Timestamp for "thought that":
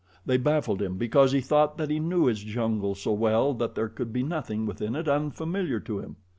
1.41-1.91